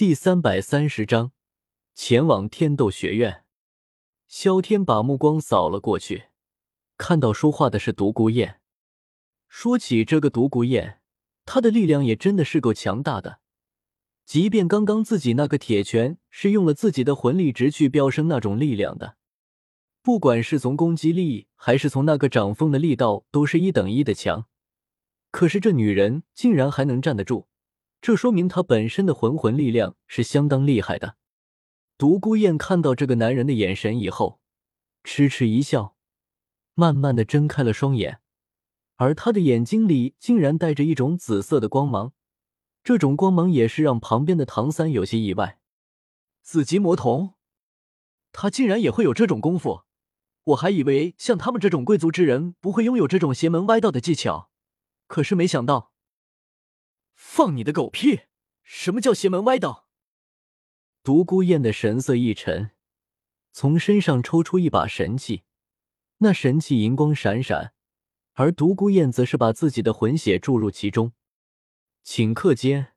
[0.00, 1.32] 第三百三十章，
[1.94, 3.44] 前往天斗学院。
[4.26, 6.28] 萧天把目光扫了过去，
[6.96, 8.62] 看到说话的是独孤雁。
[9.46, 11.00] 说起这个独孤雁，
[11.44, 13.40] 他的力量也真的是够强大的。
[14.24, 19.18] 即便刚刚自己那个铁拳是用了自己的魂力值去飙升那种力量的，
[20.00, 24.46] 不管是从攻击力还是从那个掌风的力道，都是一等一的强。
[25.30, 27.49] 可是这女人竟然还能站得住。
[28.00, 31.16] 这说明他本身的魂魂力量是相当厉害的。
[31.98, 34.40] 独孤雁看到这个男人的眼神以后，
[35.04, 35.94] 痴痴一笑，
[36.74, 38.20] 慢慢的睁开了双眼，
[38.96, 42.14] 而他的眼睛里竟然带着一种紫色的光芒，
[42.82, 45.58] 这种光芒也是让旁边的唐三有些意外。
[46.42, 47.34] 紫极魔瞳，
[48.32, 49.82] 他竟然也会有这种功夫，
[50.44, 54.50] 我还以为像他们这种贵族之人不会拥有这种邪门歪道的技巧，
[55.06, 55.89] 可是没想到。
[57.32, 58.22] 放你的狗屁！
[58.64, 59.86] 什么叫邪门歪道？
[61.04, 62.72] 独孤雁的神色一沉，
[63.52, 65.44] 从身上抽出一把神器，
[66.18, 67.72] 那神器银光闪闪，
[68.32, 71.12] 而独孤雁则是把自己的魂血注入其中。
[72.04, 72.94] 顷刻间，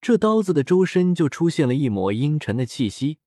[0.00, 3.18] 这刀子的周身就出现了一抹阴沉的气息。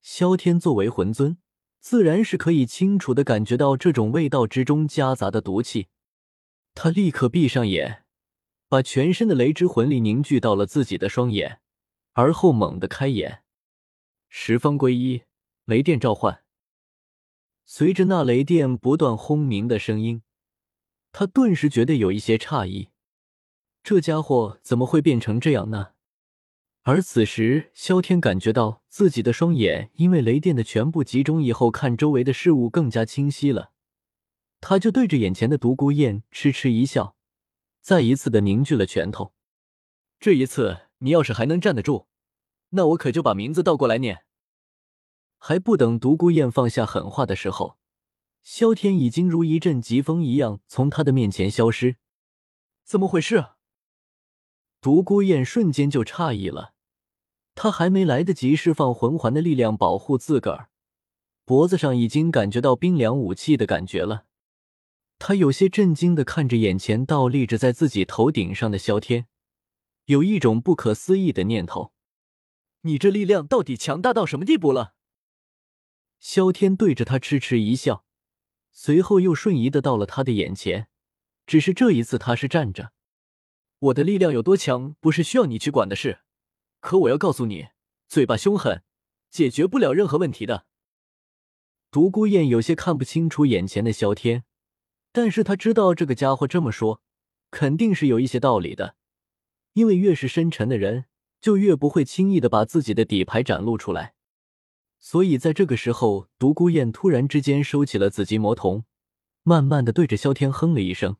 [0.00, 1.38] 萧天作为魂尊，
[1.78, 5.86] 自然是可以清楚的感觉到这种味道之中夹杂的毒气。
[6.74, 8.00] 他立刻闭上眼。
[8.72, 11.60] 把全身的雷之魂力凝聚到了自己的双眼，
[12.14, 13.42] 而后猛地开眼，
[14.30, 15.24] 十方归一，
[15.66, 16.42] 雷电召唤。
[17.66, 20.22] 随着那雷电不断轰鸣的声音，
[21.12, 22.88] 他顿时觉得有一些诧异：
[23.82, 25.88] 这家伙怎么会变成这样呢？
[26.84, 33.72] 而此时，萧天感觉到自己的双眼因为雷电的全部集中以后，看周围的事物更加清晰了。
[34.62, 37.18] 他就对着眼前的独孤雁痴痴一笑。
[37.82, 39.34] 再一次的凝聚了拳头，
[40.20, 42.06] 这一次你要是还能站得住，
[42.70, 44.24] 那我可就把名字倒过来念。
[45.36, 47.76] 还不等独孤雁放下狠话的时候，
[48.44, 51.96] 萧天已经如一阵疾风一样从他的面前消失。
[52.84, 53.46] 怎么回事？
[54.80, 56.74] 独孤雁瞬间就诧异了，
[57.56, 60.70] 他还没来得及释放魂环的力量保护自个儿，
[61.44, 64.26] 脖子上已经感觉到冰凉武器的感觉了。
[65.24, 69.28] 他有些震惊的看着眼前倒立着在自己头顶上的萧天，
[70.06, 71.92] 有一种不可思议的念头：
[72.80, 74.94] 你这力量到底强大到什么地步了？
[76.18, 78.04] 萧天对着他痴痴一笑，
[78.72, 80.88] 随后又瞬移的到了他的眼前，
[81.46, 82.90] 只是这一次他是站着。
[83.78, 86.22] 我的力量有多强，不是需要你去管的事，
[86.80, 87.68] 可我要告诉你，
[88.08, 88.82] 嘴巴凶狠，
[89.30, 90.66] 解决不了任何问题的。
[91.92, 94.42] 独孤雁有些看不清楚眼前的萧天。
[95.12, 97.02] 但是他知道这个家伙这么说，
[97.50, 98.96] 肯定是有一些道理的，
[99.74, 101.04] 因为越是深沉的人，
[101.40, 104.14] 就越不会轻易的把自己的底牌展露出来。
[104.98, 108.84] 所以在这个时候，独孤雁突然之间收起了紫极魔瞳，
[109.42, 111.16] 慢慢的对着萧天哼了一声：“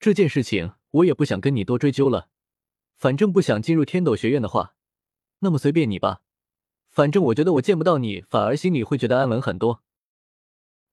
[0.00, 2.28] 这件事情我也不想跟你多追究了，
[2.96, 4.76] 反正不想进入天斗学院的话，
[5.40, 6.22] 那么随便你吧。
[6.88, 9.82] 反正我觉得我见不到你，反而心里会觉得安稳很多，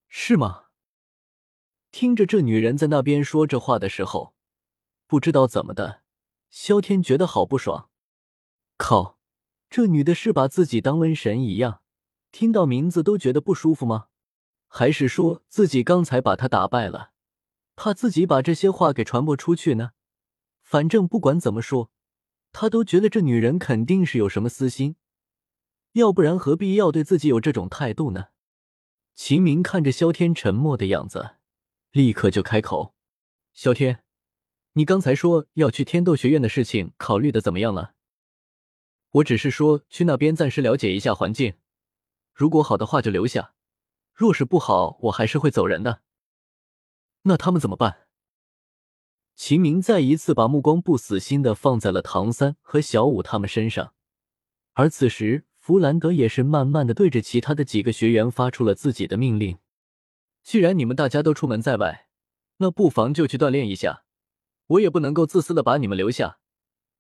[0.10, 0.64] 是吗？”
[1.92, 4.34] 听着这女人在那边说这话的时候，
[5.08, 6.02] 不知道怎么的，
[6.50, 7.90] 萧天觉得好不爽。
[8.78, 9.18] 靠，
[9.70, 11.82] 这女的是把自己当瘟神一样，
[12.32, 14.08] 听到名字都觉得不舒服吗？
[14.68, 17.12] 还是说自己刚才把她打败了，
[17.76, 19.92] 怕自己把这些话给传播出去呢？
[20.64, 21.92] 反正不管怎么说，
[22.54, 24.96] 他都觉得这女人肯定是有什么私心，
[25.92, 28.28] 要不然何必要对自己有这种态度呢？
[29.14, 31.36] 秦明看着萧天沉默的样子。
[31.92, 32.96] 立刻就开口
[33.54, 34.04] ：“萧天，
[34.74, 37.96] 你刚才说要去天斗学院的事情，考虑的怎么样了？
[39.12, 41.56] 我只是说去那边暂时了解一下环境，
[42.34, 43.54] 如果好的话就留下，
[44.14, 46.02] 若是不好，我还是会走人的。
[47.24, 48.08] 那他们怎么办？”
[49.36, 53.94] 秦明再一次把目光不死心的放在了唐三和小五他们身上，
[54.74, 59.58] 而此时弗兰德也是慢慢的对着其他的几个学员发出了自己的命令。
[60.44, 62.08] 既然你们大家都出门在外，
[62.58, 64.04] 那不妨就去锻炼一下。
[64.68, 66.40] 我也不能够自私的把你们留下。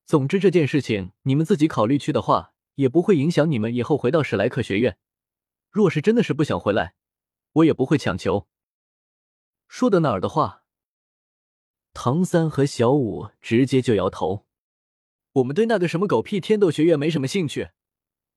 [0.05, 4.97] 总之这件事情你们自己考虑去的话，也不会影响你们以后回到史莱克学院。
[5.69, 6.95] 若是真的是不想回来，
[7.53, 8.47] 我也不会强求。
[9.67, 10.63] 说的哪儿的话？
[11.93, 14.45] 唐三和小五直接就摇头。
[15.33, 17.69] 我们对那个什么狗屁天斗学院没什么兴趣。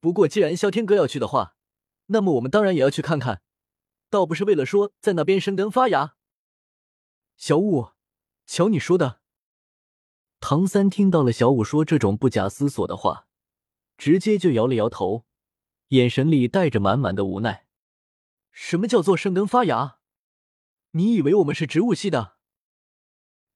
[0.00, 1.56] 不过既然萧天哥要去的话，
[2.06, 3.42] 那么我们当然也要去看看。
[4.14, 6.14] 倒不是为了说在那边生根发芽。
[7.36, 7.88] 小五，
[8.46, 9.20] 瞧你说的。
[10.38, 13.26] 唐三听到了小五说这种不假思索的话，
[13.98, 15.24] 直接就摇了摇头，
[15.88, 17.66] 眼神里带着满满的无奈。
[18.52, 19.98] 什么叫做生根发芽？
[20.92, 22.36] 你以为我们是植物系的？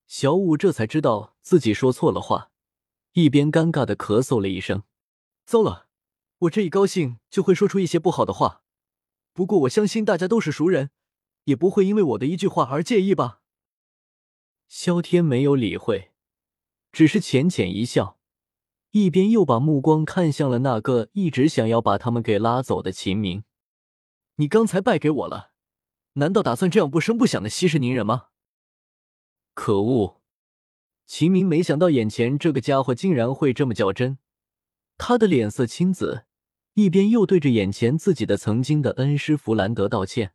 [0.09, 2.51] 小五这才知道自己说错了话，
[3.13, 4.83] 一边尴尬的咳嗽了一声。
[5.47, 5.87] 糟了，
[6.39, 8.65] 我这一高兴就会说出一些不好的话。
[9.39, 10.91] 不过我相信大家都是熟人，
[11.45, 13.41] 也不会因为我的一句话而介意吧。
[14.67, 16.11] 萧天没有理会，
[16.91, 18.19] 只是浅浅一笑，
[18.91, 23.45] 一边又把目光看向了那个一直想要把他们给拉走的秦明。
[24.39, 25.53] 你刚才败给我了，
[26.15, 28.31] 难道打算这样不声不响的息事宁人吗？
[29.55, 30.21] 可恶！
[31.07, 34.19] 秦明没想到眼前这个家伙竟然会这么较真，
[34.97, 36.25] 他的脸色青紫，
[36.79, 40.33] 一边又对着眼前自己的曾经的恩师弗兰德道歉。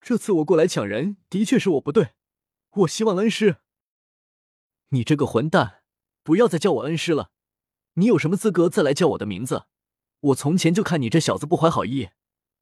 [0.00, 2.10] 这次我过来抢人，的确是我不对。
[2.70, 3.56] 我希望恩师，
[4.90, 5.82] 你这个混蛋，
[6.22, 7.32] 不要再叫我恩师了。
[7.94, 9.64] 你有什么资格再来叫我的名字？
[10.20, 12.10] 我从前就看你这小子不怀好意，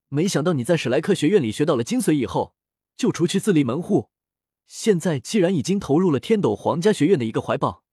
[0.08, 2.54] 没想到你在史莱克学院里学到了精髓以后，
[2.96, 4.08] 就除去自立门户。
[4.66, 7.84] 现在既然已经投入了天斗皇家学院的一个怀抱，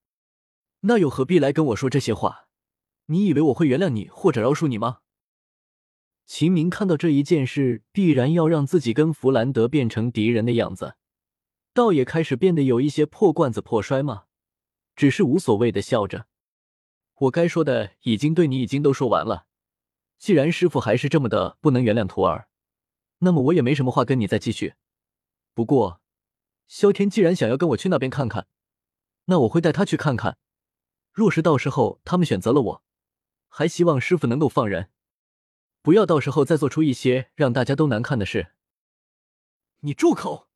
[0.79, 2.47] 那又何必来跟我说这些话？
[3.07, 4.99] 你以为我会原谅你或者饶恕你吗？
[6.25, 10.95] 秦明看到这一件事必然要让自己跟弗兰德变成敌人的样子。
[11.73, 14.25] 倒也开始变得有一些破罐子破摔嘛，
[14.95, 16.27] 只是无所谓的笑着。
[17.15, 19.47] 我该说的已经对你已经都说完了。
[20.17, 22.47] 既然师傅还是这么的不能原谅徒儿，
[23.19, 24.75] 那么我也没什么话跟你再继续。
[25.53, 26.01] 不过，
[26.67, 28.47] 萧天既然想要跟我去那边看看，
[29.25, 30.37] 那我会带他去看看。
[31.11, 32.83] 若是到时候他们选择了我，
[33.55, 34.89] 还希望师傅能够放人，
[35.83, 38.55] 不要到时候再做出一些让大家都难看的事。
[39.81, 40.49] 你住口！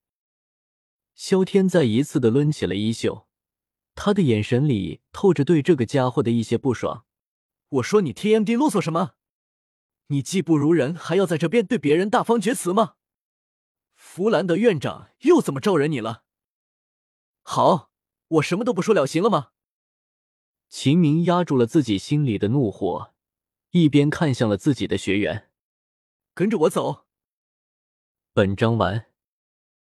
[1.14, 3.28] 萧天再一次的抡起了衣袖，
[3.94, 7.06] 他的眼神里透着对这个家伙的一些不爽。
[7.70, 9.12] 我说你 TMD 啰嗦什么？
[10.08, 12.96] 你技不如人，还要在这边对别人大放厥词吗？
[13.94, 16.24] 弗兰德院长又怎么招惹你了？
[17.44, 17.92] 好，
[18.30, 19.52] 我什么都不说了，行了吗？
[20.70, 23.14] 秦明压住了自己心里的怒火，
[23.72, 25.50] 一边看向了自己的学员，
[26.34, 27.06] 跟着我走。
[28.34, 29.07] 本章完。